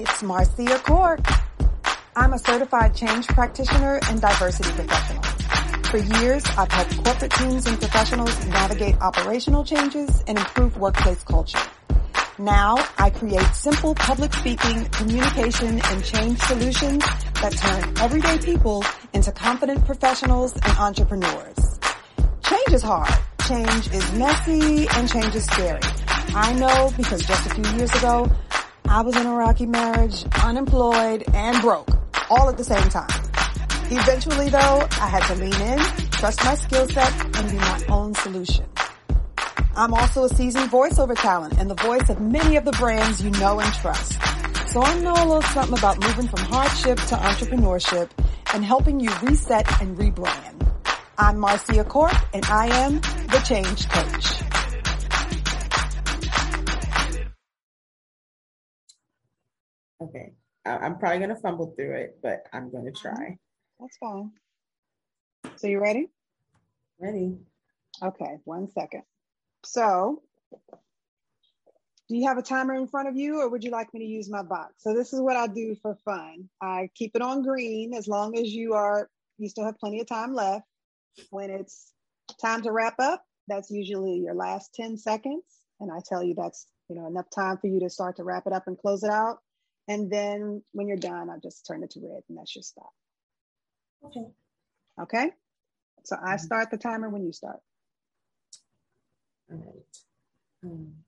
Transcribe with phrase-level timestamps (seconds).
[0.00, 1.18] It's Marceia Cork.
[2.14, 5.22] I'm a certified change practitioner and diversity professional.
[5.90, 11.58] For years, I've helped corporate teams and professionals navigate operational changes and improve workplace culture.
[12.38, 17.02] Now, I create simple public speaking, communication, and change solutions
[17.42, 18.84] that turn everyday people
[19.14, 21.80] into confident professionals and entrepreneurs.
[22.44, 23.12] Change is hard.
[23.48, 25.80] Change is messy and change is scary.
[26.36, 28.30] I know because just a few years ago,
[28.90, 31.90] I was in a rocky marriage, unemployed, and broke,
[32.30, 33.10] all at the same time.
[33.90, 35.78] Eventually though, I had to lean in,
[36.10, 38.64] trust my skill set, and be my own solution.
[39.76, 43.30] I'm also a seasoned voiceover talent and the voice of many of the brands you
[43.32, 44.12] know and trust.
[44.72, 48.08] So I know a little something about moving from hardship to entrepreneurship
[48.54, 50.66] and helping you reset and rebrand.
[51.18, 54.37] I'm Marceia Cork and I am the Change Coach.
[60.00, 60.32] Okay.
[60.64, 63.16] I'm probably going to fumble through it, but I'm going to Mm-hmm.
[63.16, 63.38] try.
[63.80, 64.32] That's fine.
[65.56, 66.08] So you ready?
[67.00, 67.36] Ready?
[68.02, 69.02] Okay, one second.
[69.64, 70.22] So,
[72.08, 74.06] do you have a timer in front of you or would you like me to
[74.06, 74.74] use my box?
[74.78, 76.48] So this is what I do for fun.
[76.60, 80.06] I keep it on green as long as you are, you still have plenty of
[80.06, 80.64] time left.
[81.30, 81.92] When it's
[82.40, 85.42] time to wrap up, that's usually your last 10 seconds.
[85.80, 88.46] And I tell you that's, you know, enough time for you to start to wrap
[88.46, 89.38] it up and close it out.
[89.88, 92.92] And then when you're done, I'll just turn it to red and that's your stop.
[94.04, 94.26] Okay.
[95.00, 95.32] Okay.
[96.04, 96.40] So I Mhm.
[96.40, 97.60] start the timer when you start.
[99.50, 100.04] All right.
[100.62, 101.04] Um,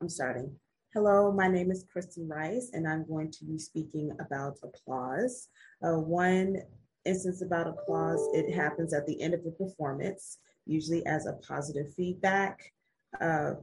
[0.00, 0.60] I'm starting.
[0.92, 5.48] Hello, my name is Kristen Rice, and I'm going to be speaking about applause.
[5.82, 6.58] Uh, one
[7.06, 11.94] instance about applause, it happens at the end of the performance, usually as a positive
[11.94, 12.74] feedback,
[13.20, 13.54] uh,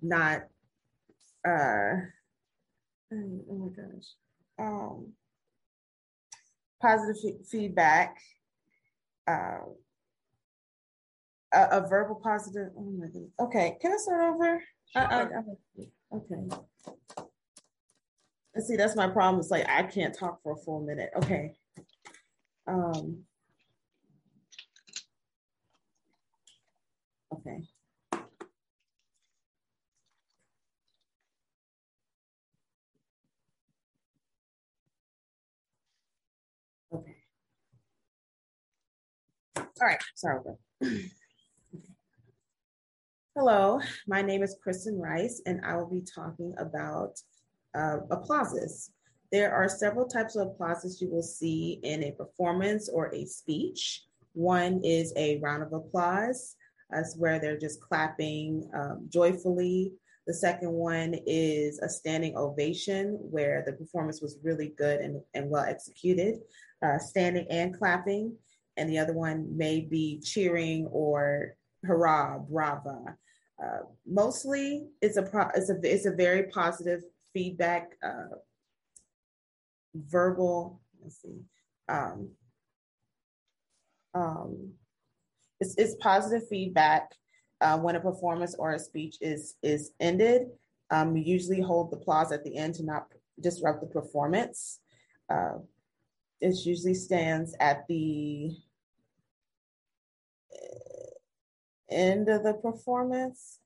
[0.00, 0.48] not,
[1.44, 2.06] uh,
[3.12, 4.06] oh my gosh,
[4.58, 5.12] um,
[6.80, 8.16] positive fe- feedback.
[9.28, 9.58] Uh,
[11.52, 12.70] a, a verbal positive.
[12.76, 13.30] Oh my goodness.
[13.40, 14.62] Okay, can I start over?
[14.96, 16.56] I, I, I, okay.
[18.54, 19.40] And see, that's my problem.
[19.40, 21.10] It's like I can't talk for a full minute.
[21.16, 21.54] Okay.
[22.66, 23.24] Um.
[27.34, 27.62] Okay.
[36.92, 37.16] Okay.
[39.80, 40.38] All right, sorry.
[43.34, 47.18] Hello, my name is Kristen Rice, and I will be talking about
[47.74, 48.90] uh, applauses.
[49.32, 54.04] There are several types of applauses you will see in a performance or a speech.
[54.34, 56.54] One is a round of applause,
[56.90, 59.92] that's where they're just clapping um, joyfully.
[60.26, 65.48] The second one is a standing ovation, where the performance was really good and, and
[65.48, 66.40] well executed,
[66.84, 68.36] uh, standing and clapping
[68.76, 73.16] and the other one may be cheering or hurrah, brava.
[73.62, 78.34] Uh, mostly, it's a pro- it's a it's a very positive feedback, uh,
[79.94, 80.80] verbal.
[81.02, 81.40] Let's see.
[81.88, 82.30] Um,
[84.14, 84.72] um,
[85.60, 87.12] it's, it's positive feedback
[87.60, 90.42] uh, when a performance or a speech is is ended.
[90.90, 93.06] Um, we usually hold the applause at the end to not
[93.40, 94.80] disrupt the performance.
[95.30, 95.58] Uh,
[96.42, 98.50] it usually stands at the
[101.88, 103.60] end of the performance.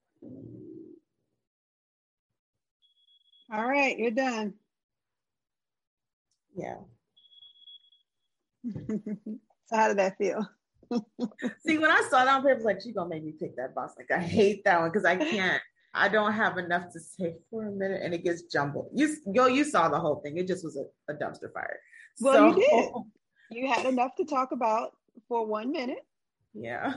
[3.51, 4.55] All right, you're done.
[6.55, 6.77] Yeah.
[8.75, 10.47] so how did that feel?
[11.67, 13.57] See, when I saw that on paper, I was like, she's gonna make me pick
[13.57, 13.95] that box.
[13.97, 15.63] Like, I hate that one because I can't.
[15.95, 18.91] I don't have enough to say for a minute, and it gets jumbled.
[18.93, 20.37] You, yo, you saw the whole thing.
[20.37, 21.79] It just was a, a dumpster fire.
[22.21, 22.91] Well, you did.
[23.49, 24.91] You had enough to talk about
[25.29, 26.05] for one minute.
[26.53, 26.95] Yeah.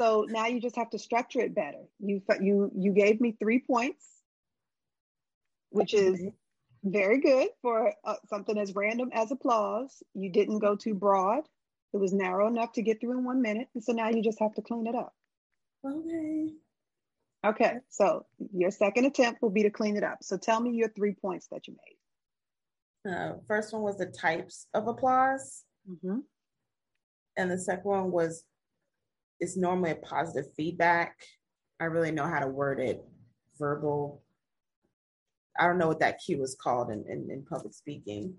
[0.00, 1.82] So now you just have to structure it better.
[1.98, 4.06] You you you gave me three points,
[5.70, 6.22] which is
[6.84, 10.02] very good for uh, something as random as applause.
[10.14, 11.42] You didn't go too broad.
[11.92, 13.68] It was narrow enough to get through in one minute.
[13.74, 15.14] And so now you just have to clean it up.
[15.84, 16.48] Okay.
[17.44, 17.72] Okay.
[17.88, 20.18] So your second attempt will be to clean it up.
[20.22, 21.97] So tell me your three points that you made.
[23.08, 26.18] Uh, first one was the types of applause, Mm-hmm.
[27.38, 28.44] and the second one was
[29.40, 31.16] it's normally a positive feedback.
[31.80, 33.02] I really know how to word it,
[33.58, 34.20] verbal.
[35.58, 38.34] I don't know what that cue is called in, in, in public speaking.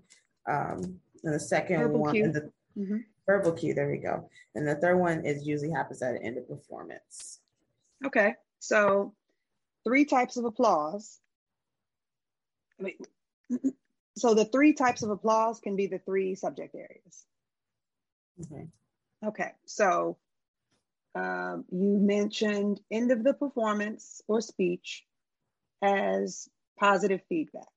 [0.48, 2.30] Um, and the second Verbal one, cue.
[2.30, 2.98] the Mm-hmm.
[3.26, 4.28] verbal cue, there we go.
[4.54, 7.40] And the third one is usually happens at the end of performance.
[8.06, 8.34] Okay.
[8.60, 9.12] So
[9.84, 11.18] three types of applause.
[12.78, 13.72] I mean,
[14.20, 17.24] so the three types of applause can be the three subject areas.
[18.40, 18.68] Okay.
[19.24, 20.16] Okay, so
[21.14, 25.04] um, you mentioned end of the performance or speech
[25.82, 27.68] as positive feedback.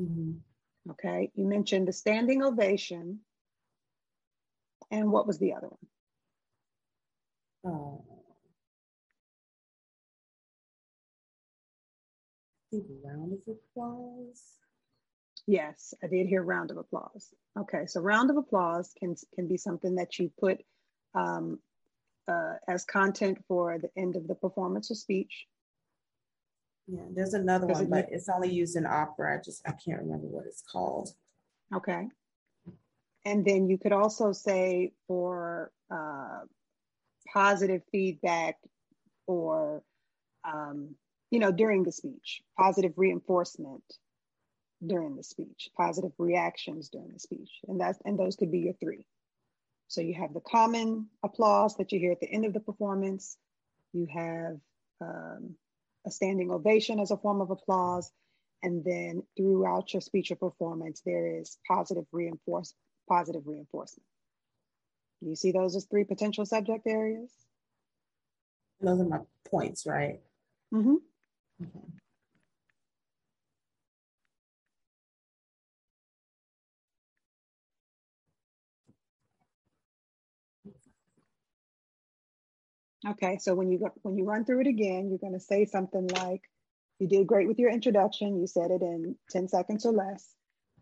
[0.00, 0.32] Mm-hmm.
[0.90, 3.20] Okay, you mentioned the standing ovation.
[4.90, 7.72] And what was the other one?
[7.72, 8.04] Oh.
[12.72, 14.59] I think round of applause.
[15.46, 17.32] Yes, I did hear round of applause.
[17.58, 20.58] Okay, so round of applause can can be something that you put
[21.14, 21.58] um,
[22.28, 25.46] uh, as content for the end of the performance or speech.
[26.86, 29.38] Yeah, there's another one, it, but it's only used in opera.
[29.38, 31.10] I just I can't remember what it's called.
[31.74, 32.08] Okay,
[33.24, 36.40] and then you could also say for uh,
[37.32, 38.56] positive feedback
[39.26, 39.82] or
[40.44, 40.94] um,
[41.30, 43.84] you know during the speech, positive reinforcement
[44.86, 47.50] during the speech, positive reactions during the speech.
[47.68, 49.04] And that's and those could be your three.
[49.88, 53.36] So you have the common applause that you hear at the end of the performance.
[53.92, 54.60] You have
[55.00, 55.56] um,
[56.06, 58.10] a standing ovation as a form of applause.
[58.62, 62.74] And then throughout your speech or performance, there is positive reinforce,
[63.08, 64.06] positive reinforcement.
[65.22, 67.30] You see those as three potential subject areas?
[68.80, 70.20] Those are my points, right?
[70.72, 70.96] Mm-hmm.
[71.62, 71.86] Okay.
[83.08, 85.64] Okay, so when you go, when you run through it again, you're going to say
[85.64, 86.42] something like,
[86.98, 88.38] "You did great with your introduction.
[88.38, 90.34] You said it in ten seconds or less."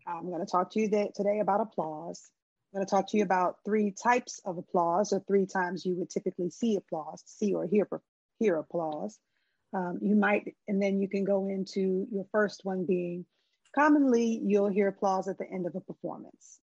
[0.05, 2.29] I'm going to talk to you that, today about applause.
[2.73, 5.95] I'm going to talk to you about three types of applause, or three times you
[5.95, 7.87] would typically see applause, see or hear
[8.37, 9.17] hear applause.
[9.73, 13.25] Um, you might, and then you can go into your first one being,
[13.73, 16.59] commonly you'll hear applause at the end of a performance.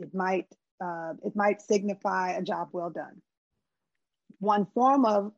[0.00, 0.48] It might
[0.82, 3.22] uh, it might signify a job well done
[4.44, 5.32] one form of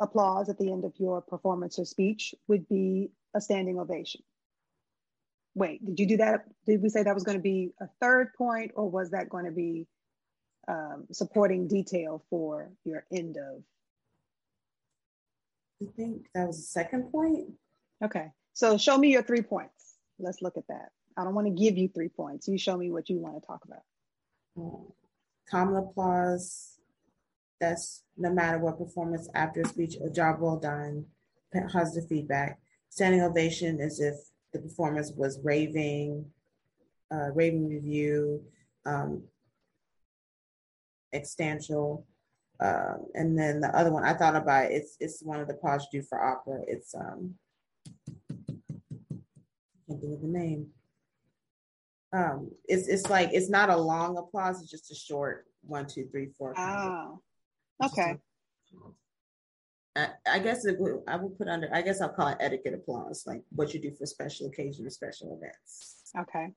[0.00, 4.22] applause at the end of your performance or speech would be a standing ovation.
[5.54, 6.44] Wait, did you do that?
[6.66, 9.46] Did we say that was going to be a third point, or was that going
[9.46, 9.86] to be
[10.68, 13.62] um, supporting detail for your end of?
[15.82, 17.50] I think that was the second point.
[18.04, 19.96] Okay, so show me your three points.
[20.18, 20.90] Let's look at that.
[21.16, 22.46] I don't want to give you three points.
[22.46, 23.82] You show me what you want to talk about.
[25.50, 26.69] Common applause,
[27.60, 31.04] that's no matter what performance after a speech, a job well done,
[31.70, 32.58] positive feedback.
[32.88, 34.16] Standing ovation is if
[34.52, 36.24] the performance was raving,
[37.12, 38.42] uh, raving review,
[38.86, 39.22] um,
[41.14, 42.04] exstantial.
[42.58, 46.00] Uh, and then the other one I thought about it's it's one of the you
[46.00, 46.60] do for opera.
[46.66, 47.34] It's um
[47.88, 48.34] I
[49.88, 50.68] can't think of the name.
[52.12, 56.06] Um, it's it's like it's not a long applause, it's just a short one, two,
[56.10, 56.54] three, four.
[56.58, 57.20] Oh.
[57.82, 58.16] Okay.
[59.96, 62.74] I, I guess it would, I would put under, I guess I'll call it etiquette
[62.74, 66.12] applause, like what you do for special occasions or special events.
[66.18, 66.52] Okay.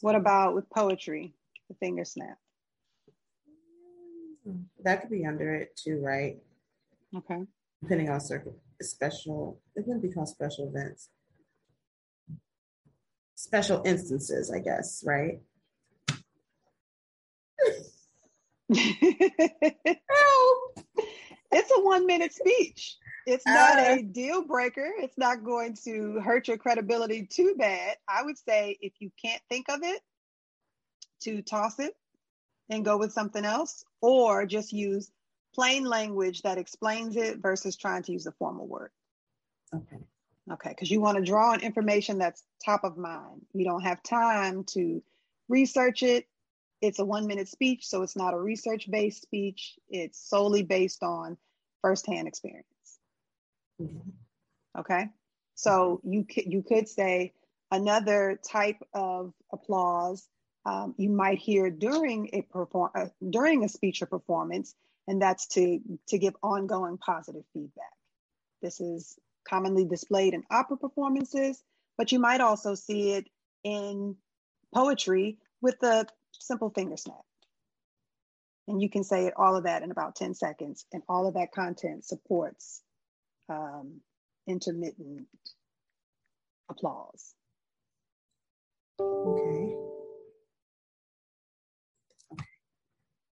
[0.00, 1.34] What about with poetry,
[1.68, 2.38] the finger snap?
[4.84, 6.36] That could be under it too, right?
[7.16, 7.44] Okay.
[7.82, 11.10] Depending on circuit, special, it wouldn't be called special events.
[13.34, 15.40] Special instances, I guess, right?
[21.52, 22.96] It's a one minute speech.
[23.26, 24.90] It's not uh, a deal breaker.
[24.98, 27.96] It's not going to hurt your credibility too bad.
[28.08, 30.00] I would say if you can't think of it,
[31.22, 31.94] to toss it
[32.70, 35.10] and go with something else, or just use
[35.54, 38.90] plain language that explains it versus trying to use a formal word.
[39.74, 39.98] Okay.
[40.50, 43.42] Okay, because you want to draw on information that's top of mind.
[43.52, 45.02] You don't have time to
[45.48, 46.26] research it
[46.80, 49.78] it's a one minute speech, so it's not a research based speech.
[49.88, 51.36] It's solely based on
[51.82, 52.66] firsthand experience.
[53.80, 54.10] Mm-hmm.
[54.78, 55.08] Okay,
[55.54, 57.32] so you could you could say
[57.70, 60.28] another type of applause
[60.66, 64.74] um, you might hear during a perform uh, during a speech or performance,
[65.08, 67.92] and that's to to give ongoing positive feedback.
[68.62, 69.18] This is
[69.48, 71.62] commonly displayed in opera performances,
[71.96, 73.26] but you might also see it
[73.64, 74.16] in
[74.74, 76.06] poetry with the
[76.40, 77.24] simple finger snap.
[78.68, 81.52] And you can say all of that in about 10 seconds, and all of that
[81.52, 82.82] content supports
[83.48, 84.00] um,
[84.46, 85.26] intermittent
[86.70, 87.34] applause.
[89.00, 89.74] Okay.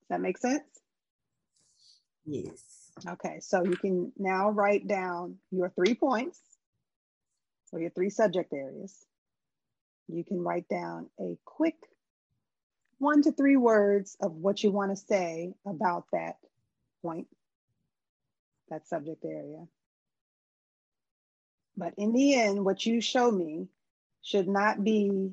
[0.01, 0.63] Does that make sense?
[2.27, 2.93] Yes.
[3.09, 6.41] Okay, so you can now write down your three points
[7.73, 9.07] or your three subject areas.
[10.09, 11.77] you can write down a quick
[13.01, 16.37] one to three words of what you want to say about that
[17.03, 17.27] point,
[18.69, 19.67] that subject area.
[21.77, 23.69] But in the end, what you show me
[24.23, 25.33] should not be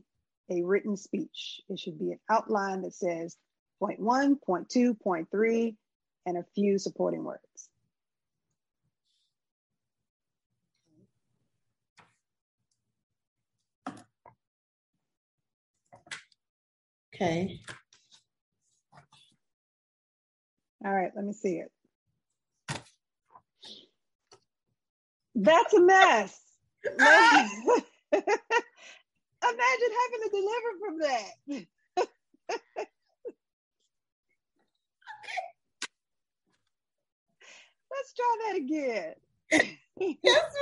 [0.50, 1.62] a written speech.
[1.68, 3.36] It should be an outline that says
[3.80, 5.76] point one, point two, point three,
[6.26, 7.70] and a few supporting words.
[17.20, 17.60] Okay.
[20.86, 21.72] All right, let me see it.
[25.34, 26.40] That's a mess.
[26.86, 27.10] Imagine
[28.12, 28.30] having
[30.22, 31.32] to deliver from that.
[37.90, 39.16] Let's try that again.
[40.24, 40.54] yes,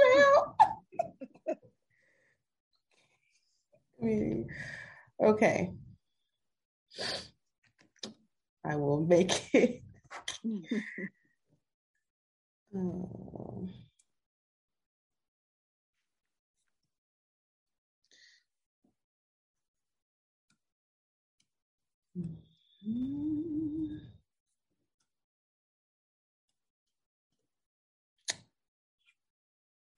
[4.00, 4.45] ma'am.
[5.25, 5.74] okay.
[8.66, 9.84] I will make it.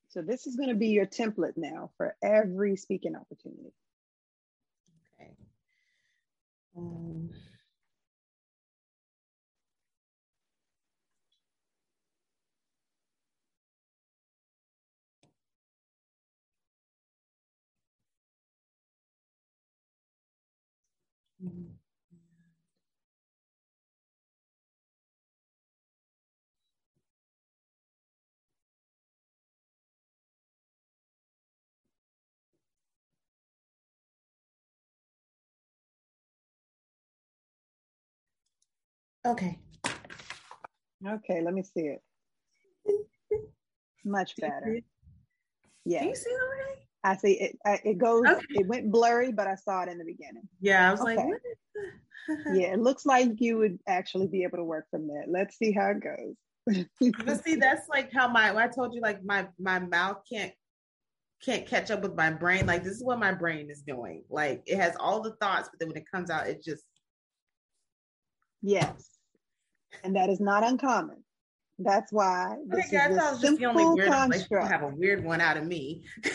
[0.10, 3.74] So this is going to be your template now for every speaking opportunity.
[6.78, 7.30] Um,
[21.44, 21.77] mm-hmm.
[39.28, 39.60] Okay.
[41.06, 42.02] Okay, let me see it.
[44.06, 44.80] Much better.
[45.86, 46.00] Yeah.
[46.00, 46.82] Can you see it already?
[47.04, 47.58] I see it.
[47.86, 48.24] It goes.
[48.26, 48.46] Okay.
[48.52, 50.48] It went blurry, but I saw it in the beginning.
[50.62, 51.16] Yeah, I was okay.
[51.16, 51.28] like,
[52.54, 55.26] yeah, it looks like you would actually be able to work from that.
[55.28, 56.86] Let's see how it goes.
[57.26, 60.54] but see, that's like how my I told you, like my my mouth can't
[61.44, 62.66] can't catch up with my brain.
[62.66, 64.24] Like this is what my brain is doing.
[64.30, 66.84] Like it has all the thoughts, but then when it comes out, it just
[68.62, 69.17] yes
[70.04, 71.24] and that is not uncommon.
[71.80, 74.68] That's why this okay, is a simple the only weird construct.
[74.68, 76.06] have a weird one out of me.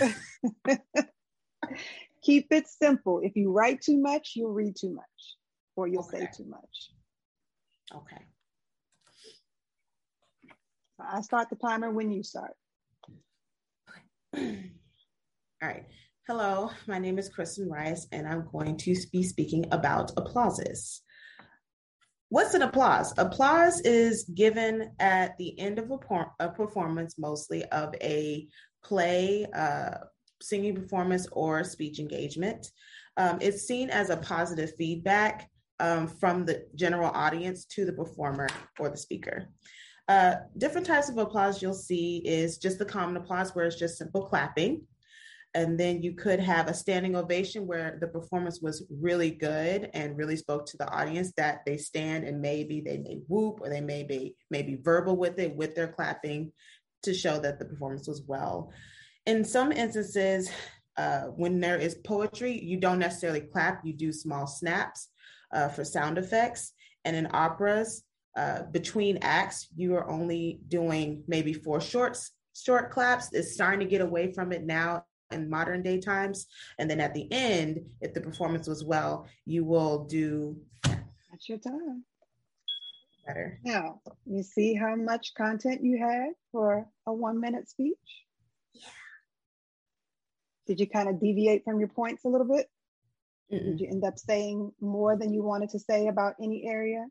[2.23, 3.21] Keep it simple.
[3.23, 5.05] If you write too much, you'll read too much,
[5.75, 6.21] or you'll okay.
[6.21, 6.91] say too much.
[7.95, 8.23] Okay.
[11.01, 12.53] I start the timer when you start.
[14.37, 14.43] All
[15.61, 15.85] right.
[16.29, 21.03] Hello, my name is Kristen Rice, and I'm going to be speaking about applauses.
[22.33, 23.13] What's an applause?
[23.19, 28.49] Applause is given at the end of a, por- a performance, mostly of a
[28.83, 29.99] play, uh,
[30.41, 32.69] singing performance, or speech engagement.
[33.19, 38.49] Um, it's seen as a positive feedback um, from the general audience to the performer
[38.79, 39.49] or the speaker.
[40.09, 43.99] Uh, different types of applause you'll see is just the common applause, where it's just
[43.99, 44.81] simple clapping
[45.55, 50.17] and then you could have a standing ovation where the performance was really good and
[50.17, 53.81] really spoke to the audience that they stand and maybe they may whoop or they
[53.81, 56.53] may be maybe verbal with it with their clapping
[57.03, 58.73] to show that the performance was well.
[59.27, 60.51] In some instances
[60.97, 65.09] uh, when there is poetry you don't necessarily clap you do small snaps
[65.53, 66.73] uh, for sound effects.
[67.05, 68.05] And in operas
[68.37, 73.33] uh, between acts you are only doing maybe four shorts short claps.
[73.33, 76.47] It's starting to get away from it now in modern day times.
[76.79, 80.57] And then at the end, if the performance was well, you will do.
[80.83, 82.05] That's your time.
[83.27, 83.61] Better.
[83.65, 87.95] Now, you see how much content you had for a one minute speech?
[88.75, 88.89] Yeah.
[90.67, 92.67] Did you kind of deviate from your points a little bit?
[93.53, 93.65] Mm-mm.
[93.65, 97.07] Did you end up saying more than you wanted to say about any area?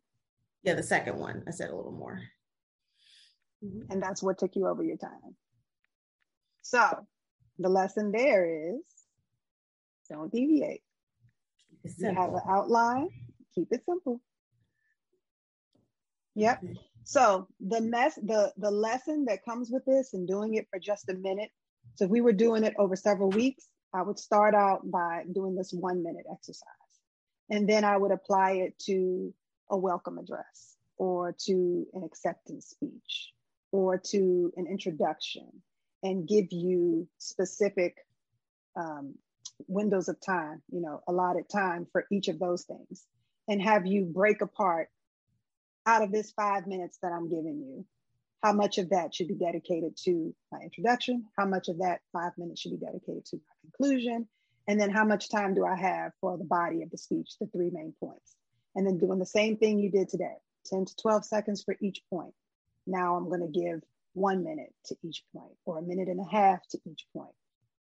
[0.63, 2.21] Yeah, the second one, I said a little more.
[3.63, 3.91] Mm-hmm.
[3.91, 5.35] And that's what took you over your time.
[6.61, 7.05] So
[7.61, 8.81] the lesson there is
[10.11, 10.81] don't deviate.
[11.97, 13.09] You have an outline,
[13.55, 14.21] keep it simple.
[16.35, 16.63] Yep.
[17.03, 21.09] So the mess, the the lesson that comes with this and doing it for just
[21.09, 21.49] a minute.
[21.95, 25.55] So if we were doing it over several weeks, I would start out by doing
[25.55, 26.67] this one minute exercise.
[27.49, 29.33] And then I would apply it to
[29.69, 33.33] a welcome address or to an acceptance speech
[33.71, 35.47] or to an introduction
[36.03, 37.97] and give you specific
[38.75, 39.15] um,
[39.67, 43.05] windows of time, you know, allotted time for each of those things,
[43.47, 44.89] and have you break apart
[45.85, 47.85] out of this five minutes that I'm giving you,
[48.43, 52.31] how much of that should be dedicated to my introduction, how much of that five
[52.37, 54.27] minutes should be dedicated to my conclusion,
[54.67, 57.47] and then how much time do I have for the body of the speech, the
[57.47, 58.35] three main points.
[58.75, 60.35] And then doing the same thing you did today,
[60.67, 62.33] 10 to 12 seconds for each point.
[62.87, 63.81] Now I'm going to give
[64.13, 67.33] one minute to each point or a minute and a half to each point.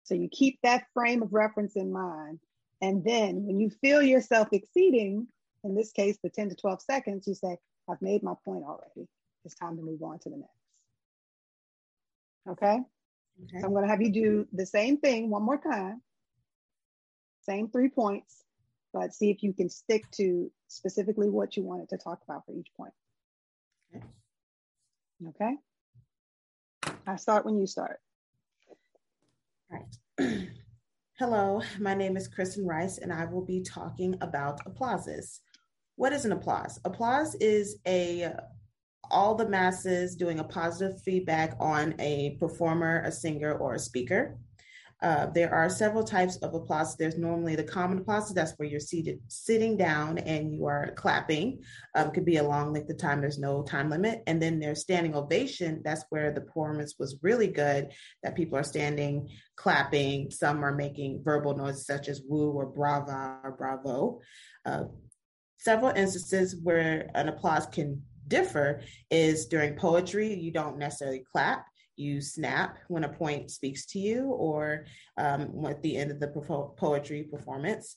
[0.03, 2.39] So you keep that frame of reference in mind.
[2.81, 5.27] And then when you feel yourself exceeding,
[5.63, 7.57] in this case, the 10 to 12 seconds, you say,
[7.89, 9.07] I've made my point already.
[9.45, 10.51] It's time to move on to the next.
[12.49, 12.79] Okay?
[13.43, 13.59] okay.
[13.59, 16.01] So I'm going to have you do the same thing one more time.
[17.43, 18.43] Same three points,
[18.93, 22.53] but see if you can stick to specifically what you wanted to talk about for
[22.53, 22.93] each point.
[23.95, 24.05] Okay.
[25.29, 25.55] Okay?
[27.05, 27.99] I start when you start.
[29.69, 30.47] Right.
[31.19, 35.41] Hello, my name is Kristen Rice, and I will be talking about applauses.
[35.95, 36.79] What is an applause?
[36.85, 38.31] Applause is a
[39.11, 44.37] all the masses doing a positive feedback on a performer, a singer, or a speaker.
[45.03, 46.95] Uh, there are several types of applause.
[46.95, 51.61] There's normally the common applause, that's where you're seated, sitting down and you are clapping.
[51.93, 53.19] Um, could be a long length of time.
[53.19, 54.23] There's no time limit.
[54.27, 55.81] And then there's standing ovation.
[55.83, 57.91] That's where the performance was really good.
[58.23, 60.31] That people are standing, clapping.
[60.31, 64.21] Some are making verbal noises such as woo or brava or bravo.
[64.65, 64.85] Uh,
[65.57, 68.81] several instances where an applause can differ
[69.11, 70.33] is during poetry.
[70.33, 74.85] You don't necessarily clap you snap when a point speaks to you or
[75.17, 76.27] um, at the end of the
[76.77, 77.95] poetry performance.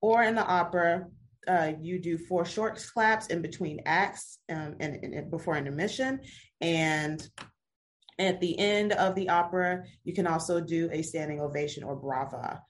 [0.00, 1.06] Or in the opera,
[1.48, 6.20] uh, you do four short claps in between acts um, and, and before intermission.
[6.60, 7.26] And
[8.18, 12.62] at the end of the opera, you can also do a standing ovation or brava.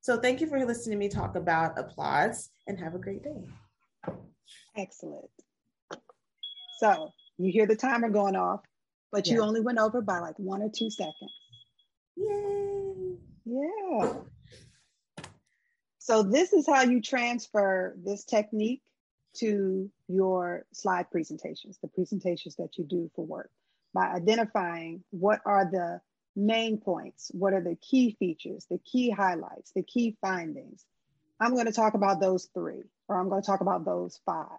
[0.00, 4.14] So thank you for listening to me talk about applause and have a great day.
[4.76, 5.30] Excellent.
[6.78, 8.60] So you hear the timer going off
[9.12, 9.34] but yeah.
[9.34, 11.32] you only went over by like one or two seconds.
[12.16, 13.16] Yay!
[13.44, 14.12] Yeah.
[15.98, 18.82] So this is how you transfer this technique
[19.34, 23.50] to your slide presentations, the presentations that you do for work
[23.94, 26.00] by identifying what are the
[26.36, 30.84] main points, what are the key features, the key highlights, the key findings.
[31.40, 34.58] I'm going to talk about those three, or I'm going to talk about those five.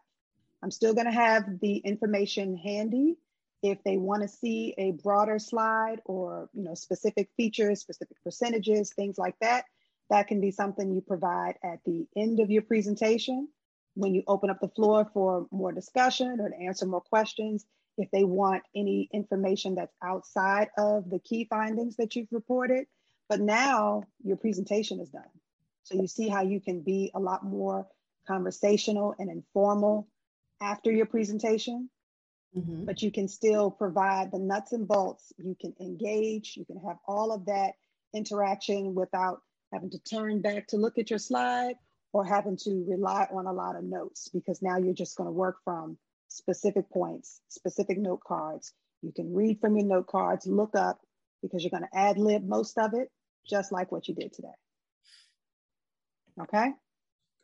[0.63, 3.17] I'm still going to have the information handy
[3.61, 8.91] if they want to see a broader slide or you know specific features, specific percentages,
[8.93, 9.65] things like that,
[10.09, 13.47] that can be something you provide at the end of your presentation
[13.95, 17.65] when you open up the floor for more discussion or to answer more questions.
[17.97, 22.87] If they want any information that's outside of the key findings that you've reported,
[23.29, 25.23] but now your presentation is done.
[25.83, 27.87] So you see how you can be a lot more
[28.27, 30.07] conversational and informal
[30.61, 31.89] after your presentation
[32.55, 32.85] mm-hmm.
[32.85, 35.33] but you can still provide the nuts and bolts.
[35.37, 37.73] You can engage, you can have all of that
[38.13, 41.75] interaction without having to turn back to look at your slide
[42.13, 45.31] or having to rely on a lot of notes because now you're just going to
[45.31, 48.73] work from specific points, specific note cards.
[49.01, 50.99] You can read from your note cards, look up
[51.41, 53.09] because you're going to ad lib most of it,
[53.49, 54.49] just like what you did today.
[56.41, 56.71] Okay?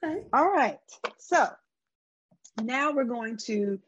[0.03, 0.21] Okay.
[0.33, 0.79] All right.
[1.17, 1.47] So
[2.61, 3.79] now we're going to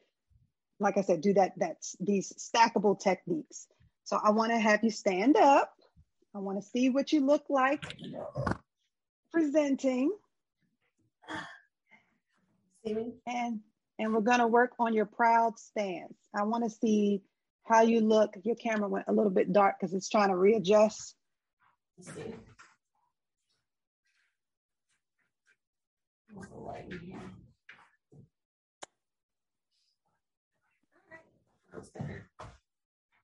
[0.80, 3.68] like I said, do that, that's these stackable techniques.
[4.06, 5.74] So I want to have you stand up.
[6.36, 7.84] I want to see what you look like
[9.32, 10.12] presenting.
[12.86, 13.60] And
[14.00, 16.15] and we're going to work on your proud stance.
[16.34, 17.22] I want to see
[17.65, 18.34] how you look.
[18.44, 21.15] Your camera went a little bit dark because it's trying to readjust.
[21.98, 22.34] Let's see.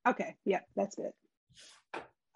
[0.08, 1.12] Okay, yeah, that's good.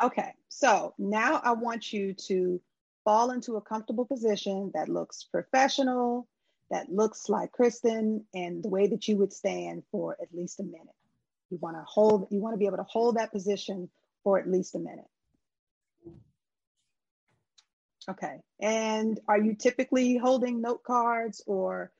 [0.01, 2.61] Okay, so now I want you to
[3.03, 6.27] fall into a comfortable position that looks professional,
[6.71, 10.63] that looks like Kristen, and the way that you would stand for at least a
[10.63, 10.95] minute.
[11.49, 13.89] You want to hold, you want to be able to hold that position
[14.23, 15.07] for at least a minute.
[18.09, 21.91] Okay, and are you typically holding note cards or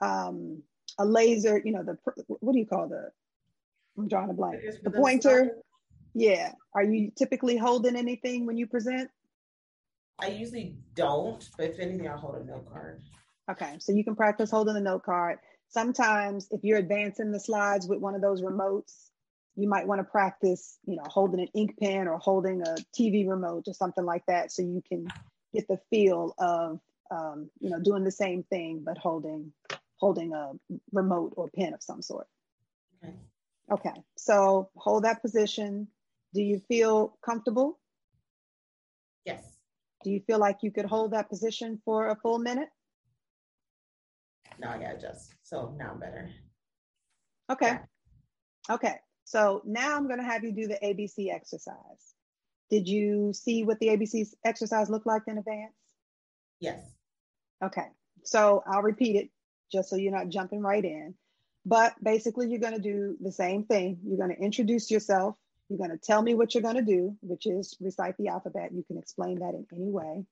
[0.00, 0.62] um,
[0.98, 3.10] a laser, you know, the, what do you call the,
[3.96, 4.60] I'm drawing a blank.
[4.82, 5.56] The pointer.
[6.14, 6.52] Yeah.
[6.74, 9.10] Are you typically holding anything when you present?
[10.18, 13.02] I usually don't, but if anything, I'll hold a note card.
[13.50, 13.76] Okay.
[13.80, 15.38] So you can practice holding a note card.
[15.68, 19.10] Sometimes if you're advancing the slides with one of those remotes,
[19.56, 23.28] you might want to practice, you know, holding an ink pen or holding a TV
[23.28, 25.06] remote or something like that so you can
[25.54, 26.80] get the feel of
[27.10, 29.52] um, you know doing the same thing but holding
[29.96, 30.52] holding a
[30.92, 32.26] remote or pen of some sort.
[33.02, 33.14] Okay.
[33.70, 33.92] Okay.
[34.16, 35.88] So hold that position.
[36.34, 37.78] Do you feel comfortable?
[39.24, 39.42] Yes.
[40.04, 42.68] Do you feel like you could hold that position for a full minute?
[44.58, 45.34] No, I gotta adjust.
[45.42, 46.30] So now I'm better.
[47.50, 47.66] Okay.
[47.66, 48.74] Yeah.
[48.74, 48.94] Okay.
[49.24, 52.14] So now I'm going to have you do the ABC exercise.
[52.70, 55.74] Did you see what the ABC exercise looked like in advance?
[56.60, 56.80] Yes.
[57.62, 57.86] Okay.
[58.22, 59.30] So I'll repeat it
[59.72, 61.14] just so you're not jumping right in.
[61.66, 63.98] But basically, you're going to do the same thing.
[64.06, 65.34] You're going to introduce yourself.
[65.68, 68.70] You're going to tell me what you're going to do, which is recite the alphabet.
[68.72, 70.24] You can explain that in any way.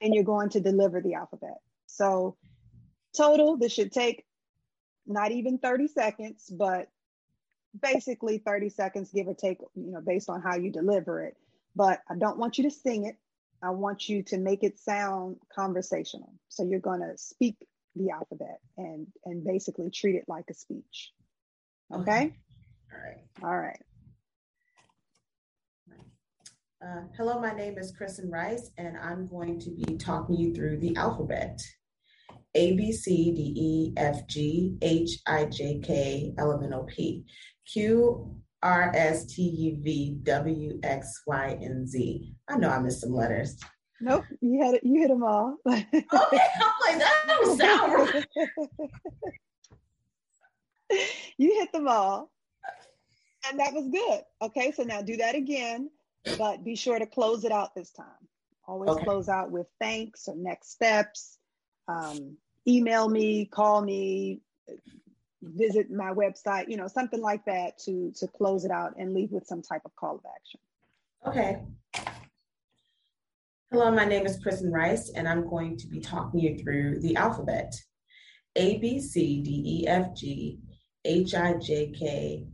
[0.00, 1.58] And you're going to deliver the alphabet.
[1.86, 2.36] So,
[3.16, 4.24] total, this should take
[5.06, 6.88] not even 30 seconds, but
[7.80, 11.36] basically 30 seconds, give or take, you know, based on how you deliver it.
[11.76, 13.16] But I don't want you to sing it.
[13.62, 16.34] I want you to make it sound conversational.
[16.48, 17.56] So you're going to speak
[17.96, 21.12] the alphabet and and basically treat it like a speech.
[21.94, 22.34] Okay?
[22.92, 23.18] All right.
[23.42, 23.82] All right.
[26.84, 30.80] Uh, hello, my name is Kristen Rice, and I'm going to be talking you through
[30.80, 31.60] the alphabet.
[32.56, 36.82] A, B, C, D, E, F, G, H, I, J, K, L, M, N, O,
[36.82, 37.24] P,
[37.72, 42.34] Q, R, S, T, U, V, W, X, Y, and Z.
[42.48, 43.56] I know I missed some letters.
[44.02, 44.84] Nope, you had it.
[44.84, 45.56] You hit them all.
[45.66, 48.26] okay, I'm like that was sound
[51.38, 52.30] you hit them all,
[53.48, 54.20] and that was good.
[54.42, 55.90] Okay, so now do that again,
[56.38, 58.06] but be sure to close it out this time.
[58.66, 59.04] Always okay.
[59.04, 61.38] close out with thanks or next steps.
[61.88, 62.36] Um,
[62.66, 64.40] email me, call me,
[65.42, 66.68] visit my website.
[66.68, 69.82] You know, something like that to to close it out and leave with some type
[69.84, 70.60] of call of action.
[71.26, 71.60] Okay.
[73.72, 77.16] Hello, my name is Kristen Rice, and I'm going to be talking you through the
[77.16, 77.74] alphabet.
[78.54, 80.58] A, B, C, D, E, F, G,
[81.06, 82.44] H, I, J, K,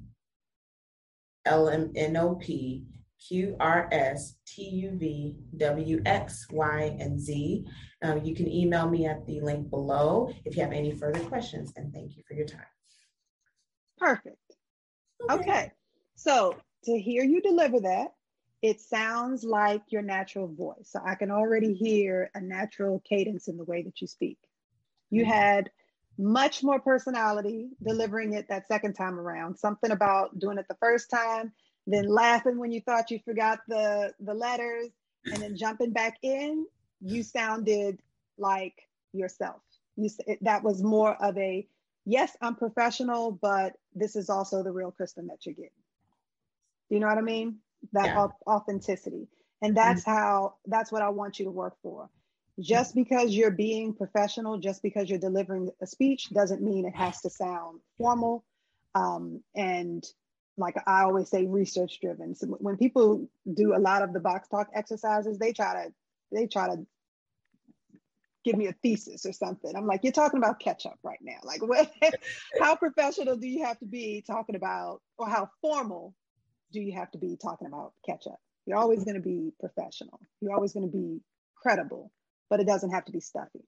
[1.44, 2.85] L, M, N, O, P,
[3.26, 7.66] Q, R, S, T, U, V, W, X, Y, and Z.
[8.02, 11.72] Um, you can email me at the link below if you have any further questions,
[11.74, 12.61] and thank you for your time.
[13.98, 14.37] Perfect.
[15.28, 15.35] Okay.
[15.35, 15.72] okay.
[16.14, 16.54] So
[16.85, 18.12] to hear you deliver that,
[18.62, 20.90] it sounds like your natural voice.
[20.90, 24.38] So I can already hear a natural cadence in the way that you speak.
[25.11, 25.31] You mm-hmm.
[25.31, 25.71] had
[26.18, 29.57] much more personality delivering it that second time around.
[29.57, 31.53] Something about doing it the first time,
[31.87, 34.88] then laughing when you thought you forgot the the letters,
[35.27, 36.66] and then jumping back in.
[37.01, 38.01] You sounded
[38.38, 38.75] like
[39.12, 39.62] yourself.
[39.97, 41.66] You that was more of a
[42.05, 45.71] yes, I'm professional, but this is also the real Kristen that you're getting.
[46.88, 47.59] Do you know what I mean?
[47.93, 48.27] That yeah.
[48.47, 49.29] authenticity.
[49.62, 50.11] And that's mm-hmm.
[50.11, 52.09] how, that's what I want you to work for.
[52.61, 57.21] Just because you're being professional, just because you're delivering a speech, doesn't mean it has
[57.21, 58.45] to sound formal.
[58.95, 60.05] Um, and
[60.57, 62.35] like I always say, research driven.
[62.35, 65.93] So when people do a lot of the box talk exercises, they try to
[66.33, 66.85] they try to
[68.45, 69.75] give me a thesis or something.
[69.75, 71.38] I'm like, you're talking about ketchup right now.
[71.45, 71.91] Like, what?
[72.61, 76.14] how professional do you have to be talking about, or how formal
[76.72, 78.38] do you have to be talking about ketchup?
[78.66, 80.20] You're always going to be professional.
[80.40, 81.20] You're always going to be
[81.57, 82.12] credible,
[82.50, 83.64] but it doesn't have to be stuffy.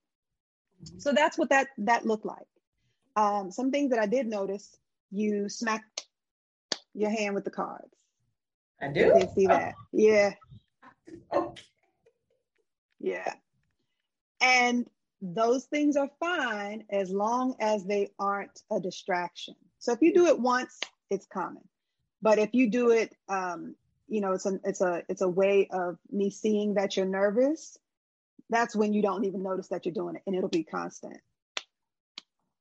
[0.97, 2.47] So that's what that that looked like.
[3.15, 4.77] Um, some things that I did notice:
[5.11, 5.83] you smack
[6.93, 7.95] your hand with the cards.
[8.81, 9.13] I do.
[9.13, 9.73] I did see that.
[9.77, 9.85] Oh.
[9.91, 10.31] Yeah.
[11.33, 11.61] Okay.
[12.99, 13.33] Yeah.
[14.41, 14.87] And
[15.21, 19.55] those things are fine as long as they aren't a distraction.
[19.79, 21.63] So if you do it once, it's common.
[22.21, 23.75] But if you do it, um,
[24.07, 27.77] you know, it's a it's a it's a way of me seeing that you're nervous.
[28.49, 31.17] That's when you don't even notice that you're doing it, and it'll be constant.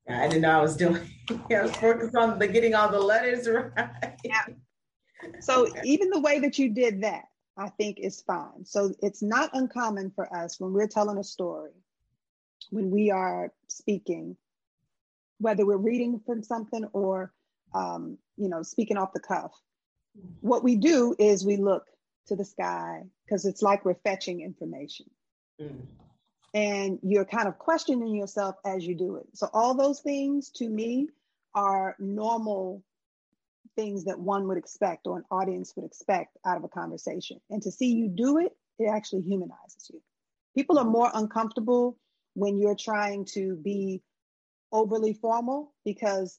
[0.08, 1.10] I didn't know I was doing.
[1.50, 4.16] I was focused on the getting all the letters right.
[4.24, 4.46] Yeah.
[5.40, 7.24] So even the way that you did that,
[7.56, 8.64] I think is fine.
[8.64, 11.72] So it's not uncommon for us when we're telling a story,
[12.70, 14.36] when we are speaking,
[15.38, 17.32] whether we're reading from something or
[17.74, 19.52] um, you know, speaking off the cuff.
[20.40, 21.84] What we do is we look
[22.26, 25.06] to the sky because it's like we're fetching information.
[25.60, 25.86] Mm.
[26.52, 29.26] And you're kind of questioning yourself as you do it.
[29.34, 31.08] So, all those things to me
[31.54, 32.82] are normal
[33.76, 37.40] things that one would expect or an audience would expect out of a conversation.
[37.50, 40.00] And to see you do it, it actually humanizes you.
[40.56, 41.96] People are more uncomfortable
[42.34, 44.02] when you're trying to be
[44.72, 46.38] overly formal because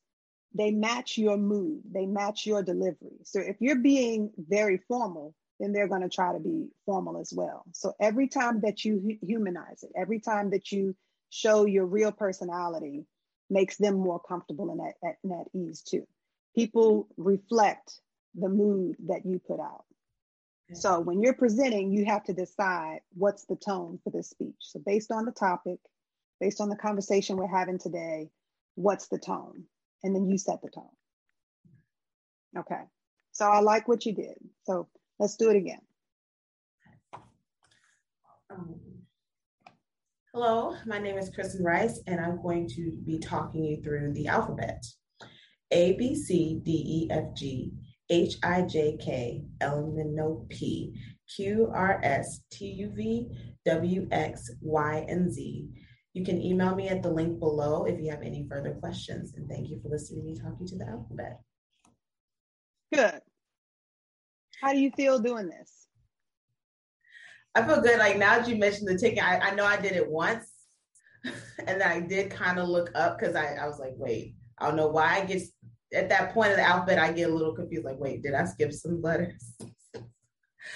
[0.53, 3.19] they match your mood, they match your delivery.
[3.23, 7.31] So if you're being very formal, then they're going to try to be formal as
[7.33, 7.63] well.
[7.71, 10.95] So every time that you humanize it, every time that you
[11.29, 13.05] show your real personality,
[13.49, 16.07] makes them more comfortable and at, at, and at ease too.
[16.55, 17.99] People reflect
[18.33, 19.85] the mood that you put out.
[20.73, 24.55] So when you're presenting, you have to decide what's the tone for this speech.
[24.59, 25.79] So based on the topic,
[26.39, 28.29] based on the conversation we're having today,
[28.75, 29.65] what's the tone?
[30.03, 30.85] And then you set the tone.
[32.57, 32.81] Okay.
[33.31, 34.35] So I like what you did.
[34.63, 34.87] So
[35.19, 35.81] let's do it again.
[38.49, 38.75] Um,
[40.33, 44.27] hello, my name is Kristen Rice, and I'm going to be talking you through the
[44.27, 44.83] alphabet.
[45.71, 47.71] A, B, C, D, E, F, G,
[48.09, 50.93] H, I, J, K, L, N, O, P,
[51.33, 53.29] Q, R, S, T, U, V,
[53.65, 55.69] W, X, Y, and Z.
[56.13, 59.33] You can email me at the link below if you have any further questions.
[59.35, 61.39] And thank you for listening to me talking to the alphabet.
[62.93, 63.21] Good.
[64.61, 65.87] How do you feel doing this?
[67.55, 67.99] I feel good.
[67.99, 70.47] Like now that you mentioned the ticket, I, I know I did it once.
[71.67, 74.75] and I did kind of look up because I, I was like, wait, I don't
[74.75, 75.41] know why I get
[75.93, 77.85] at that point of the alphabet, I get a little confused.
[77.85, 79.53] Like, wait, did I skip some letters?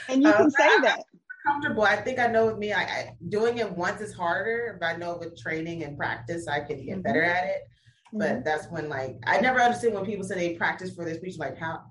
[0.10, 1.04] And you can um, say I, that.
[1.46, 1.84] Comfortable.
[1.84, 4.98] I think I know with me, I, I, doing it once is harder, but I
[4.98, 7.02] know with training and practice, I can get mm-hmm.
[7.02, 7.62] better at it.
[8.14, 8.44] But mm-hmm.
[8.44, 11.38] that's when, like, I never understood when people say they practice for their speech.
[11.38, 11.82] Like, how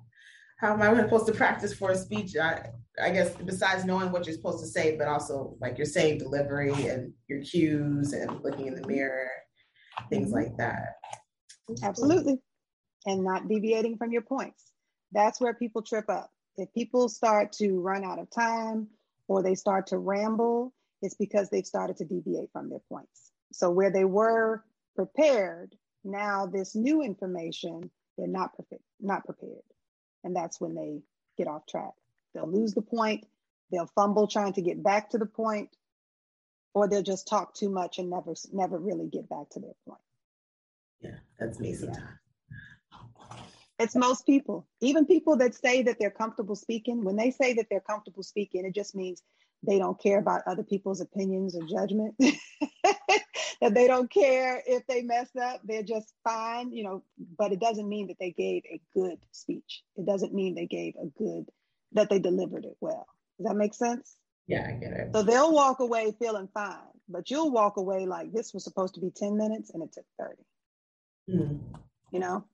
[0.58, 2.36] how am I supposed to practice for a speech?
[2.36, 2.70] I,
[3.02, 6.72] I guess besides knowing what you're supposed to say, but also like you're saying delivery
[6.88, 9.28] and your cues and looking in the mirror,
[10.08, 10.36] things mm-hmm.
[10.36, 10.94] like that.
[11.82, 12.38] Absolutely
[13.06, 14.72] and not deviating from your points.
[15.12, 16.30] That's where people trip up.
[16.56, 18.88] If people start to run out of time
[19.28, 23.32] or they start to ramble, it's because they've started to deviate from their points.
[23.52, 24.64] So where they were
[24.96, 29.62] prepared, now this new information, they're not prepared, not prepared.
[30.22, 31.02] And that's when they
[31.36, 31.92] get off track.
[32.34, 33.26] They'll lose the point,
[33.70, 35.70] they'll fumble trying to get back to the point,
[36.74, 40.00] or they'll just talk too much and never never really get back to their point.
[41.00, 41.98] Yeah, that's me sometimes.
[42.00, 43.36] Yeah.
[43.78, 47.02] It's most people, even people that say that they're comfortable speaking.
[47.02, 49.22] When they say that they're comfortable speaking, it just means
[49.66, 52.14] they don't care about other people's opinions or judgment.
[53.60, 57.02] that they don't care if they mess up, they're just fine, you know,
[57.38, 59.82] but it doesn't mean that they gave a good speech.
[59.96, 61.48] It doesn't mean they gave a good,
[61.92, 63.06] that they delivered it well.
[63.38, 64.16] Does that make sense?
[64.46, 65.10] Yeah, I get it.
[65.14, 66.76] So they'll walk away feeling fine,
[67.08, 70.04] but you'll walk away like this was supposed to be 10 minutes and it took
[70.18, 70.34] 30.
[71.30, 71.60] Mm.
[72.12, 72.44] You know?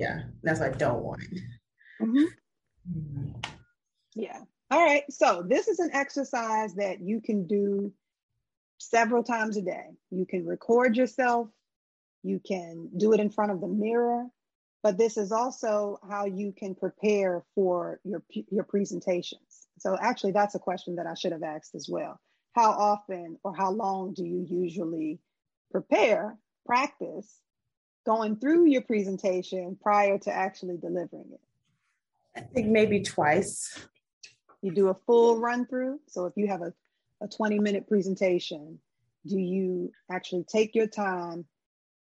[0.00, 1.22] Yeah, that's what I don't want.
[2.00, 2.24] Mm-hmm.
[2.90, 3.30] Mm-hmm.
[4.14, 4.40] Yeah.
[4.70, 5.04] All right.
[5.10, 7.92] So this is an exercise that you can do
[8.78, 9.88] several times a day.
[10.10, 11.48] You can record yourself.
[12.22, 14.24] You can do it in front of the mirror.
[14.82, 19.66] But this is also how you can prepare for your your presentations.
[19.80, 22.18] So actually, that's a question that I should have asked as well.
[22.54, 25.20] How often or how long do you usually
[25.70, 27.38] prepare, practice
[28.04, 31.40] going through your presentation prior to actually delivering it?
[32.36, 33.86] I think maybe twice.
[34.62, 36.00] You do a full run through.
[36.06, 36.72] So if you have a,
[37.20, 38.78] a 20 minute presentation,
[39.26, 41.44] do you actually take your time,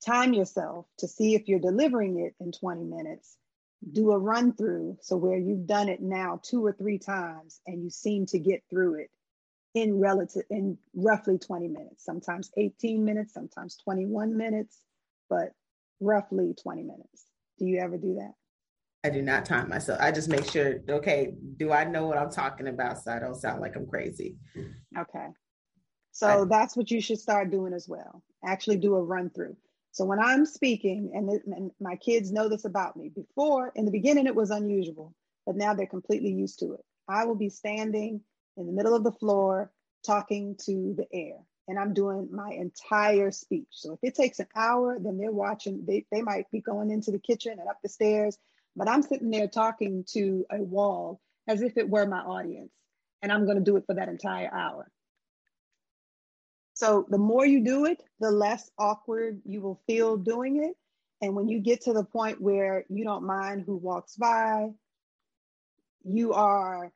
[0.06, 3.38] time yourself to see if you're delivering it in 20 minutes?
[3.92, 4.98] Do a run through.
[5.02, 8.64] So where you've done it now two or three times and you seem to get
[8.70, 9.12] through it
[9.74, 14.78] in relative in roughly 20 minutes, sometimes 18 minutes, sometimes 21 minutes,
[15.30, 15.54] but
[16.00, 17.26] roughly 20 minutes.
[17.60, 18.34] Do you ever do that?
[19.06, 20.00] I do not time myself.
[20.02, 23.36] I just make sure, okay, do I know what I'm talking about so I don't
[23.36, 24.38] sound like I'm crazy?
[24.98, 25.28] Okay.
[26.12, 28.24] So I, that's what you should start doing as well.
[28.46, 29.58] Actually, do a run through.
[29.92, 33.92] So when I'm speaking, and, and my kids know this about me, before in the
[33.92, 35.14] beginning it was unusual,
[35.46, 36.82] but now they're completely used to it.
[37.08, 38.22] I will be standing
[38.56, 39.72] in the middle of the floor
[40.06, 43.68] talking to the air and I'm doing my entire speech.
[43.72, 47.12] So if it takes an hour, then they're watching, they, they might be going into
[47.12, 48.38] the kitchen and up the stairs,
[48.76, 52.72] but I'm sitting there talking to a wall as if it were my audience.
[53.22, 54.92] And I'm going to do it for that entire hour.
[56.74, 60.76] So the more you do it, the less awkward you will feel doing it.
[61.22, 64.72] And when you get to the point where you don't mind who walks by,
[66.04, 66.92] you are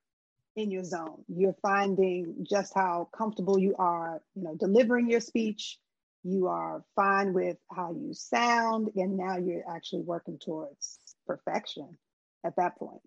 [0.57, 1.23] in your zone.
[1.27, 5.77] You're finding just how comfortable you are, you know, delivering your speech.
[6.23, 11.97] You are fine with how you sound, and now you're actually working towards perfection
[12.43, 13.01] at that point.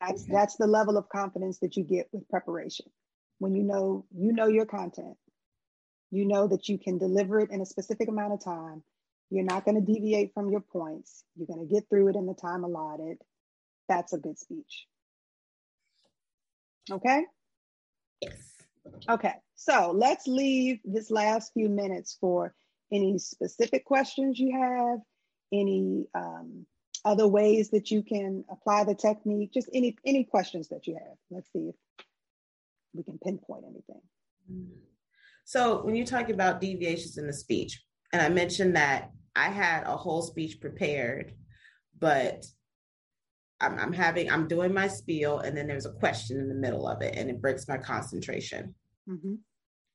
[0.00, 0.32] That's okay.
[0.32, 2.86] that's the level of confidence that you get with preparation.
[3.38, 5.16] When you know you know your content,
[6.12, 8.84] you know that you can deliver it in a specific amount of time.
[9.30, 11.24] You're not going to deviate from your points.
[11.36, 13.18] You're going to get through it in the time allotted.
[13.88, 14.86] That's a good speech.
[16.90, 17.22] Okay?
[18.20, 18.54] Yes.
[19.08, 22.54] Okay, so let's leave this last few minutes for
[22.92, 24.98] any specific questions you have,
[25.52, 26.66] any um,
[27.04, 31.16] other ways that you can apply the technique, just any any questions that you have.
[31.30, 31.74] Let's see if
[32.94, 34.00] we can pinpoint anything.
[35.44, 39.84] So when you talk about deviations in the speech, and I mentioned that I had
[39.84, 41.34] a whole speech prepared,
[41.98, 42.44] but
[43.60, 46.86] I'm, I'm having I'm doing my spiel, and then there's a question in the middle
[46.86, 48.74] of it, and it breaks my concentration.
[49.08, 49.34] Mm-hmm.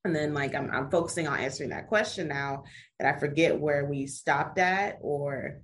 [0.06, 2.63] And then like I'm I'm focusing on answering that question now,
[2.99, 5.62] and I forget where we stopped at, or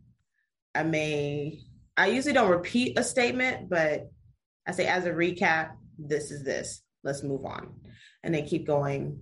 [0.74, 1.60] I may
[1.98, 4.10] I usually don't repeat a statement, but
[4.66, 6.82] I say as a recap, this is this.
[7.04, 7.74] Let's move on,
[8.24, 9.20] and they keep going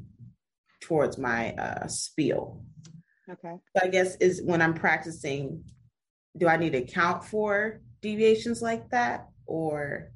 [0.82, 2.64] towards my uh, spiel.
[3.30, 3.56] Okay.
[3.76, 5.64] So I guess is when I'm practicing,
[6.38, 10.12] do I need to count for deviations like that, or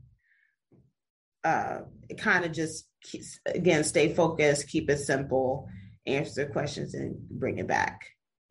[1.44, 1.80] uh,
[2.18, 5.68] kind of just keeps, again stay focused, keep it simple,
[6.06, 8.02] answer questions, and bring it back.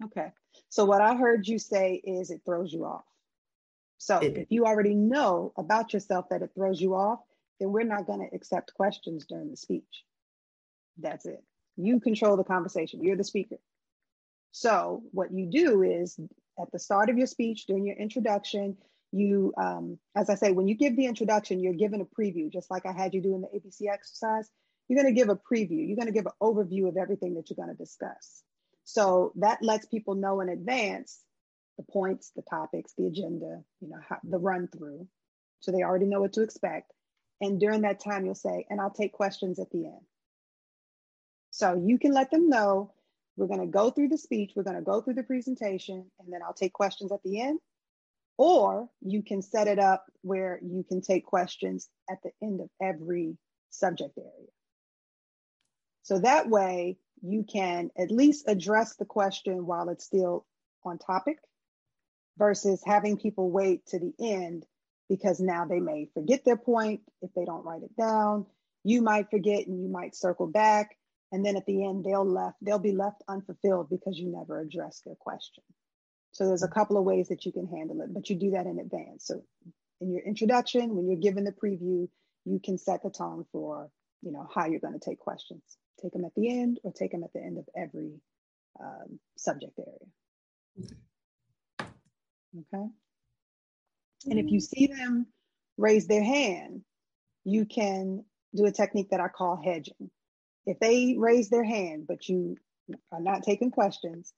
[0.05, 0.33] Okay.
[0.69, 3.05] So what I heard you say is it throws you off.
[3.99, 7.21] So it, if you already know about yourself that it throws you off,
[7.59, 10.05] then we're not going to accept questions during the speech.
[10.99, 11.43] That's it.
[11.77, 13.03] You control the conversation.
[13.03, 13.57] You're the speaker.
[14.53, 16.19] So what you do is
[16.59, 18.77] at the start of your speech, during your introduction,
[19.12, 22.70] you, um, as I say, when you give the introduction, you're given a preview, just
[22.70, 24.49] like I had you do in the ABC exercise.
[24.88, 25.87] You're going to give a preview.
[25.87, 28.42] You're going to give an overview of everything that you're going to discuss.
[28.85, 31.20] So that lets people know in advance
[31.77, 35.07] the points, the topics, the agenda, you know, how, the run through.
[35.61, 36.92] So they already know what to expect.
[37.40, 40.01] And during that time, you'll say, and I'll take questions at the end.
[41.51, 42.92] So you can let them know
[43.37, 46.33] we're going to go through the speech, we're going to go through the presentation, and
[46.33, 47.59] then I'll take questions at the end.
[48.42, 52.70] Or you can set it up where you can take questions at the end of
[52.81, 53.37] every
[53.68, 54.48] subject area.
[56.05, 60.46] So that way you can at least address the question while it's still
[60.87, 61.37] on topic
[62.38, 64.64] versus having people wait to the end
[65.11, 68.46] because now they may forget their point if they don't write it down.
[68.85, 70.96] You might forget and you might circle back.
[71.31, 75.05] And then at the end, they'll left, they'll be left unfulfilled because you never addressed
[75.05, 75.62] their question.
[76.33, 78.66] So there's a couple of ways that you can handle it, but you do that
[78.66, 79.27] in advance.
[79.27, 79.43] So
[80.01, 82.09] in your introduction, when you're given the preview,
[82.45, 83.90] you can set the tone for,
[84.23, 85.62] you know, how you're going to take questions.
[86.01, 88.12] Take them at the end or take them at the end of every
[88.81, 90.90] um, subject area.
[92.59, 92.87] Okay.
[94.27, 95.27] And if you see them
[95.77, 96.83] raise their hand,
[97.45, 100.11] you can do a technique that I call hedging.
[100.66, 102.57] If they raise their hand, but you
[103.12, 104.33] are not taking questions,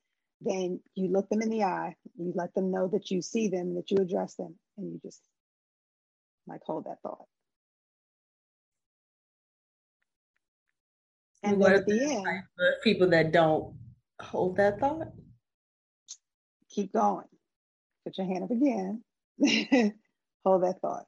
[0.45, 3.75] then you look them in the eye, you let them know that you see them,
[3.75, 5.21] that you address them, and you just
[6.47, 7.27] like hold that thought.
[11.43, 12.27] And what at the end,
[12.83, 13.75] people that don't
[14.21, 15.09] hold that thought,
[16.71, 17.27] keep going.
[18.05, 19.03] Put your hand up again.
[20.45, 21.05] hold that thought.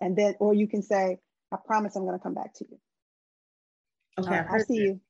[0.00, 1.18] And then, or you can say,
[1.52, 2.78] I promise I'm going to come back to you.
[4.18, 4.36] Okay.
[4.36, 5.00] Uh, I see you.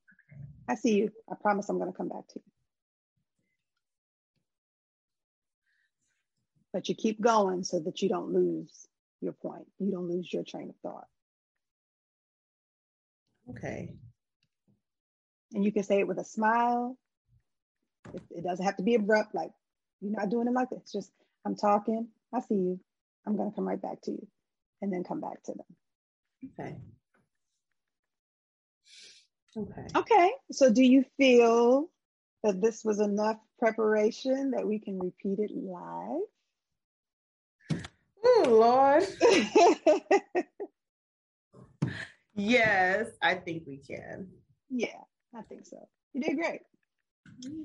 [0.67, 1.11] I see you.
[1.31, 2.41] I promise I'm going to come back to you.
[6.71, 8.87] But you keep going so that you don't lose
[9.21, 9.65] your point.
[9.79, 11.07] You don't lose your train of thought.
[13.49, 13.95] Okay.
[15.53, 16.97] And you can say it with a smile.
[18.13, 19.51] It, it doesn't have to be abrupt, like
[19.99, 20.91] you're not doing it like this.
[20.91, 21.11] Just,
[21.45, 22.07] I'm talking.
[22.33, 22.79] I see you.
[23.25, 24.27] I'm going to come right back to you
[24.81, 25.65] and then come back to them.
[26.59, 26.77] Okay.
[29.57, 29.87] Okay.
[29.95, 30.31] Okay.
[30.51, 31.89] So do you feel
[32.43, 36.21] that this was enough preparation that we can repeat it live?
[38.23, 39.03] Oh, Lord.
[42.35, 44.27] yes, I think we can.
[44.69, 45.01] Yeah,
[45.35, 45.87] I think so.
[46.13, 46.61] You did great.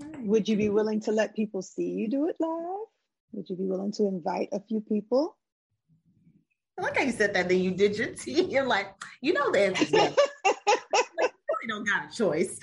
[0.00, 0.26] Right.
[0.26, 2.86] Would you be willing to let people see you do it live?
[3.32, 5.36] Would you be willing to invite a few people?
[6.78, 8.42] I like how you said that, then you did your tea.
[8.50, 8.88] You're like,
[9.20, 9.96] you know the answer.
[9.96, 12.60] like, really don't got a choice.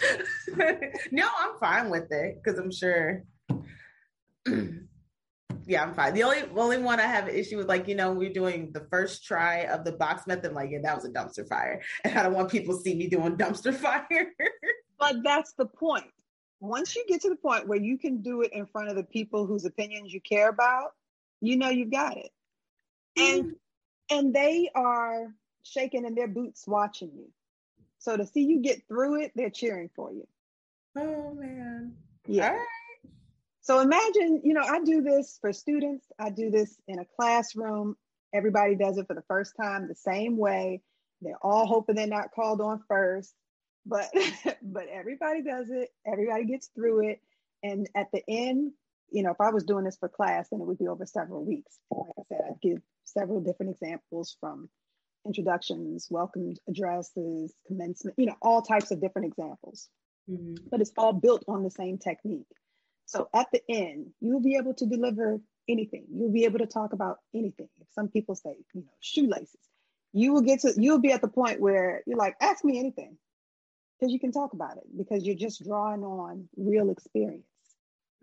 [1.12, 3.24] no, I'm fine with it because I'm sure
[5.72, 6.14] yeah, I'm fine.
[6.14, 8.86] The only only one I have an issue with, like, you know, we're doing the
[8.92, 11.82] first try of the box method, like, yeah, that was a dumpster fire.
[12.04, 14.34] And I don't want people to see me doing dumpster fire.
[15.00, 16.06] but that's the point.
[16.60, 19.04] Once you get to the point where you can do it in front of the
[19.04, 20.92] people whose opinions you care about,
[21.40, 22.32] you know you've got it.
[23.18, 23.52] And mm.
[24.10, 27.32] and they are shaking in their boots watching you.
[28.00, 30.28] So to see you get through it, they're cheering for you.
[30.98, 31.96] Oh man.
[32.28, 32.60] Yeah.
[33.72, 37.96] So imagine, you know, I do this for students, I do this in a classroom.
[38.34, 40.82] Everybody does it for the first time the same way.
[41.22, 43.34] They're all hoping they're not called on first,
[43.86, 44.10] but
[44.62, 45.88] but everybody does it.
[46.06, 47.22] Everybody gets through it,
[47.64, 48.74] and at the end,
[49.10, 51.46] you know, if I was doing this for class, then it would be over several
[51.46, 51.80] weeks.
[51.92, 54.68] Like I said, I'd give several different examples from
[55.26, 59.88] introductions, welcome addresses, commencement, you know, all types of different examples.
[60.30, 60.56] Mm-hmm.
[60.70, 62.48] But it's all built on the same technique.
[63.12, 66.06] So at the end, you'll be able to deliver anything.
[66.14, 67.68] You'll be able to talk about anything.
[67.82, 69.60] If some people say, you know, shoelaces,
[70.14, 73.18] you will get to, you'll be at the point where you're like, ask me anything
[74.00, 77.44] because you can talk about it because you're just drawing on real experience.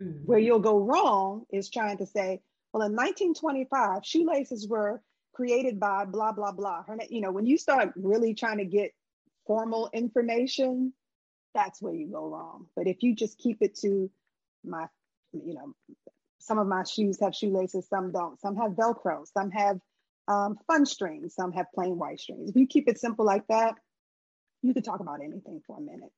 [0.01, 0.25] Mm-hmm.
[0.25, 2.41] Where you'll go wrong is trying to say,
[2.73, 6.81] well, in 1925, shoelaces were created by blah, blah, blah.
[6.81, 8.91] Her, you know, when you start really trying to get
[9.45, 10.93] formal information,
[11.53, 12.65] that's where you go wrong.
[12.75, 14.09] But if you just keep it to
[14.63, 14.87] my,
[15.33, 15.73] you know,
[16.39, 18.39] some of my shoes have shoelaces, some don't.
[18.39, 19.79] Some have Velcro, some have
[20.27, 22.49] um, fun strings, some have plain white strings.
[22.49, 23.75] If you keep it simple like that,
[24.61, 26.11] you can talk about anything for a minute.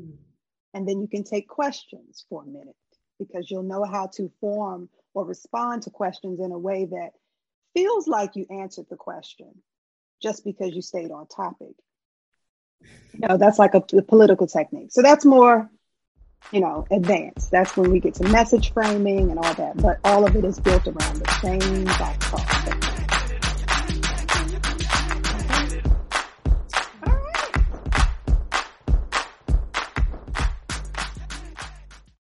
[0.00, 0.16] Mm.
[0.74, 2.76] And then you can take questions for a minute
[3.18, 7.10] because you'll know how to form or respond to questions in a way that
[7.74, 9.50] feels like you answered the question
[10.22, 11.74] just because you stayed on topic.
[13.12, 14.92] You know, that's like a, a political technique.
[14.92, 15.70] So that's more,
[16.52, 17.50] you know, advanced.
[17.50, 19.76] That's when we get to message framing and all that.
[19.76, 22.20] But all of it is built around the same back